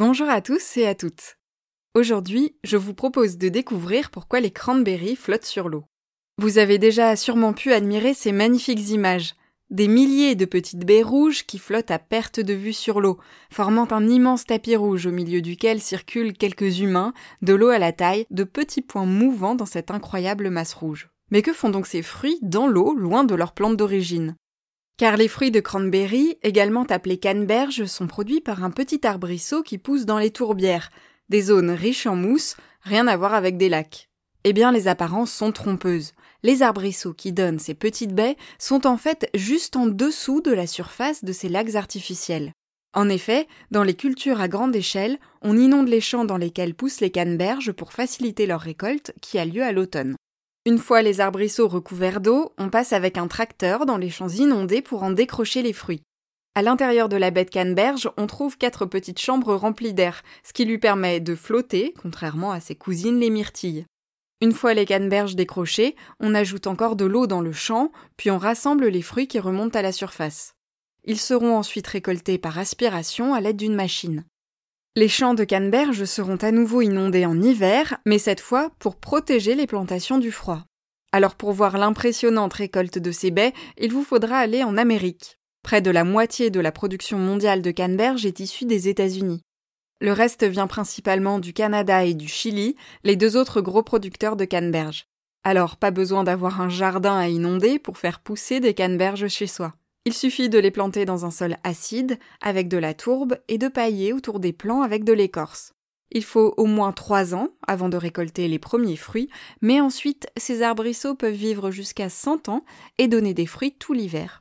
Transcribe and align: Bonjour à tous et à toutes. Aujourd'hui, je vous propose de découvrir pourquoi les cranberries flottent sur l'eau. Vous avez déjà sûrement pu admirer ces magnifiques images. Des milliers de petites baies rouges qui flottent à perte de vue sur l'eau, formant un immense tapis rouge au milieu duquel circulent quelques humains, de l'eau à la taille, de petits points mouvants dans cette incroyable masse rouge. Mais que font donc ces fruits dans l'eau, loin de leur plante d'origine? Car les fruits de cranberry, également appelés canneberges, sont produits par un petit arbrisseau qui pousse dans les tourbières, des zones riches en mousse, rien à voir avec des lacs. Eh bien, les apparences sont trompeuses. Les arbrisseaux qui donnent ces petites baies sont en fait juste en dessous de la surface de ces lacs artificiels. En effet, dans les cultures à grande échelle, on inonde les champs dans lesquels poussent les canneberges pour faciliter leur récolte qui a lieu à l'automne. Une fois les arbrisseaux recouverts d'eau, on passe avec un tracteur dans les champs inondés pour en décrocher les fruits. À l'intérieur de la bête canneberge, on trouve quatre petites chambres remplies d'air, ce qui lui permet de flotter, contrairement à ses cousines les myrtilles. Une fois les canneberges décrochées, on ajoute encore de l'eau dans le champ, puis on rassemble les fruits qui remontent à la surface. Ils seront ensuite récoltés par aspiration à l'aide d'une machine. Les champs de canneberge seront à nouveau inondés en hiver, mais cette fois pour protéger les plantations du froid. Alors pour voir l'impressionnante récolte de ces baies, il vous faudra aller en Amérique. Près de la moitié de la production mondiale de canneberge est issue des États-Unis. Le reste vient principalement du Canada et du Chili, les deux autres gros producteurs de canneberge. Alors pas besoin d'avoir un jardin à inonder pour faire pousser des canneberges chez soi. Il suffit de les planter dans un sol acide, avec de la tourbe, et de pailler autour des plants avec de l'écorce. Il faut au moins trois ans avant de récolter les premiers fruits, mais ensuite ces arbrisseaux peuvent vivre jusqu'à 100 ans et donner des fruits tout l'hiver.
Bonjour 0.00 0.30
à 0.30 0.40
tous 0.40 0.78
et 0.78 0.86
à 0.86 0.94
toutes. 0.94 1.36
Aujourd'hui, 1.94 2.56
je 2.64 2.78
vous 2.78 2.94
propose 2.94 3.36
de 3.36 3.50
découvrir 3.50 4.10
pourquoi 4.10 4.40
les 4.40 4.50
cranberries 4.50 5.14
flottent 5.14 5.44
sur 5.44 5.68
l'eau. 5.68 5.84
Vous 6.38 6.56
avez 6.56 6.78
déjà 6.78 7.16
sûrement 7.16 7.52
pu 7.52 7.70
admirer 7.74 8.14
ces 8.14 8.32
magnifiques 8.32 8.88
images. 8.88 9.34
Des 9.68 9.88
milliers 9.88 10.36
de 10.36 10.46
petites 10.46 10.86
baies 10.86 11.02
rouges 11.02 11.44
qui 11.44 11.58
flottent 11.58 11.90
à 11.90 11.98
perte 11.98 12.40
de 12.40 12.54
vue 12.54 12.72
sur 12.72 13.02
l'eau, 13.02 13.18
formant 13.52 13.92
un 13.92 14.08
immense 14.08 14.46
tapis 14.46 14.74
rouge 14.74 15.04
au 15.04 15.10
milieu 15.10 15.42
duquel 15.42 15.82
circulent 15.82 16.32
quelques 16.32 16.80
humains, 16.80 17.12
de 17.42 17.52
l'eau 17.52 17.68
à 17.68 17.78
la 17.78 17.92
taille, 17.92 18.24
de 18.30 18.44
petits 18.44 18.80
points 18.80 19.04
mouvants 19.04 19.54
dans 19.54 19.66
cette 19.66 19.90
incroyable 19.90 20.48
masse 20.48 20.72
rouge. 20.72 21.10
Mais 21.30 21.42
que 21.42 21.52
font 21.52 21.68
donc 21.68 21.86
ces 21.86 22.00
fruits 22.00 22.38
dans 22.40 22.68
l'eau, 22.68 22.94
loin 22.94 23.22
de 23.24 23.34
leur 23.34 23.52
plante 23.52 23.76
d'origine? 23.76 24.34
Car 25.00 25.16
les 25.16 25.28
fruits 25.28 25.50
de 25.50 25.60
cranberry, 25.60 26.36
également 26.42 26.82
appelés 26.82 27.16
canneberges, 27.16 27.86
sont 27.86 28.06
produits 28.06 28.42
par 28.42 28.64
un 28.64 28.70
petit 28.70 29.06
arbrisseau 29.06 29.62
qui 29.62 29.78
pousse 29.78 30.04
dans 30.04 30.18
les 30.18 30.30
tourbières, 30.30 30.90
des 31.30 31.40
zones 31.40 31.70
riches 31.70 32.06
en 32.06 32.16
mousse, 32.16 32.54
rien 32.82 33.06
à 33.06 33.16
voir 33.16 33.32
avec 33.32 33.56
des 33.56 33.70
lacs. 33.70 34.10
Eh 34.44 34.52
bien, 34.52 34.70
les 34.72 34.88
apparences 34.88 35.32
sont 35.32 35.52
trompeuses. 35.52 36.12
Les 36.42 36.60
arbrisseaux 36.60 37.14
qui 37.14 37.32
donnent 37.32 37.58
ces 37.58 37.72
petites 37.72 38.14
baies 38.14 38.36
sont 38.58 38.86
en 38.86 38.98
fait 38.98 39.30
juste 39.32 39.74
en 39.74 39.86
dessous 39.86 40.42
de 40.42 40.52
la 40.52 40.66
surface 40.66 41.24
de 41.24 41.32
ces 41.32 41.48
lacs 41.48 41.76
artificiels. 41.76 42.52
En 42.92 43.08
effet, 43.08 43.48
dans 43.70 43.84
les 43.84 43.94
cultures 43.94 44.42
à 44.42 44.48
grande 44.48 44.76
échelle, 44.76 45.18
on 45.40 45.56
inonde 45.56 45.88
les 45.88 46.02
champs 46.02 46.26
dans 46.26 46.36
lesquels 46.36 46.74
poussent 46.74 47.00
les 47.00 47.10
canneberges 47.10 47.72
pour 47.72 47.94
faciliter 47.94 48.44
leur 48.44 48.60
récolte 48.60 49.14
qui 49.22 49.38
a 49.38 49.46
lieu 49.46 49.62
à 49.62 49.72
l'automne. 49.72 50.14
Une 50.66 50.78
fois 50.78 51.00
les 51.00 51.20
arbrisseaux 51.20 51.68
recouverts 51.68 52.20
d'eau, 52.20 52.52
on 52.58 52.68
passe 52.68 52.92
avec 52.92 53.16
un 53.16 53.28
tracteur 53.28 53.86
dans 53.86 53.96
les 53.96 54.10
champs 54.10 54.28
inondés 54.28 54.82
pour 54.82 55.02
en 55.02 55.10
décrocher 55.10 55.62
les 55.62 55.72
fruits. 55.72 56.02
À 56.54 56.60
l'intérieur 56.60 57.08
de 57.08 57.16
la 57.16 57.30
bête 57.30 57.48
canneberge, 57.48 58.10
on 58.18 58.26
trouve 58.26 58.58
quatre 58.58 58.84
petites 58.84 59.20
chambres 59.20 59.54
remplies 59.54 59.94
d'air, 59.94 60.22
ce 60.44 60.52
qui 60.52 60.66
lui 60.66 60.76
permet 60.76 61.18
de 61.18 61.34
flotter, 61.34 61.94
contrairement 62.02 62.52
à 62.52 62.60
ses 62.60 62.74
cousines 62.74 63.18
les 63.18 63.30
myrtilles. 63.30 63.86
Une 64.42 64.52
fois 64.52 64.74
les 64.74 64.84
canneberges 64.84 65.34
décrochées, 65.34 65.96
on 66.18 66.34
ajoute 66.34 66.66
encore 66.66 66.96
de 66.96 67.06
l'eau 67.06 67.26
dans 67.26 67.40
le 67.40 67.52
champ, 67.52 67.90
puis 68.18 68.30
on 68.30 68.38
rassemble 68.38 68.88
les 68.88 69.02
fruits 69.02 69.28
qui 69.28 69.38
remontent 69.38 69.78
à 69.78 69.82
la 69.82 69.92
surface. 69.92 70.52
Ils 71.04 71.18
seront 71.18 71.56
ensuite 71.56 71.86
récoltés 71.86 72.36
par 72.36 72.58
aspiration 72.58 73.32
à 73.32 73.40
l'aide 73.40 73.56
d'une 73.56 73.74
machine. 73.74 74.24
Les 74.96 75.06
champs 75.06 75.34
de 75.34 75.44
canneberge 75.44 76.04
seront 76.04 76.36
à 76.36 76.50
nouveau 76.50 76.82
inondés 76.82 77.24
en 77.24 77.40
hiver, 77.40 77.98
mais 78.06 78.18
cette 78.18 78.40
fois 78.40 78.72
pour 78.80 78.96
protéger 78.96 79.54
les 79.54 79.68
plantations 79.68 80.18
du 80.18 80.32
froid. 80.32 80.64
Alors 81.12 81.36
pour 81.36 81.52
voir 81.52 81.78
l'impressionnante 81.78 82.54
récolte 82.54 82.98
de 82.98 83.12
ces 83.12 83.30
baies, 83.30 83.52
il 83.78 83.92
vous 83.92 84.02
faudra 84.02 84.38
aller 84.38 84.64
en 84.64 84.76
Amérique. 84.76 85.38
Près 85.62 85.80
de 85.80 85.92
la 85.92 86.02
moitié 86.02 86.50
de 86.50 86.58
la 86.58 86.72
production 86.72 87.18
mondiale 87.18 87.62
de 87.62 87.70
canneberge 87.70 88.26
est 88.26 88.40
issue 88.40 88.64
des 88.64 88.88
États-Unis. 88.88 89.42
Le 90.00 90.10
reste 90.10 90.42
vient 90.42 90.66
principalement 90.66 91.38
du 91.38 91.52
Canada 91.52 92.04
et 92.04 92.14
du 92.14 92.26
Chili, 92.26 92.74
les 93.04 93.14
deux 93.14 93.36
autres 93.36 93.60
gros 93.60 93.84
producteurs 93.84 94.34
de 94.34 94.44
canneberge. 94.44 95.04
Alors 95.44 95.76
pas 95.76 95.92
besoin 95.92 96.24
d'avoir 96.24 96.60
un 96.60 96.68
jardin 96.68 97.16
à 97.16 97.28
inonder 97.28 97.78
pour 97.78 97.96
faire 97.96 98.18
pousser 98.18 98.58
des 98.58 98.74
canneberges 98.74 99.28
chez 99.28 99.46
soi. 99.46 99.72
Il 100.06 100.14
suffit 100.14 100.48
de 100.48 100.58
les 100.58 100.70
planter 100.70 101.04
dans 101.04 101.26
un 101.26 101.30
sol 101.30 101.56
acide, 101.62 102.18
avec 102.40 102.68
de 102.68 102.78
la 102.78 102.94
tourbe, 102.94 103.36
et 103.48 103.58
de 103.58 103.68
pailler 103.68 104.12
autour 104.12 104.40
des 104.40 104.52
plants 104.52 104.80
avec 104.82 105.04
de 105.04 105.12
l'écorce. 105.12 105.74
Il 106.10 106.24
faut 106.24 106.54
au 106.56 106.66
moins 106.66 106.92
trois 106.92 107.34
ans 107.34 107.50
avant 107.66 107.88
de 107.88 107.96
récolter 107.96 108.48
les 108.48 108.58
premiers 108.58 108.96
fruits, 108.96 109.28
mais 109.60 109.80
ensuite 109.80 110.26
ces 110.36 110.62
arbrisseaux 110.62 111.14
peuvent 111.14 111.32
vivre 111.32 111.70
jusqu'à 111.70 112.08
100 112.08 112.48
ans 112.48 112.64
et 112.98 113.08
donner 113.08 113.34
des 113.34 113.46
fruits 113.46 113.76
tout 113.78 113.92
l'hiver. 113.92 114.39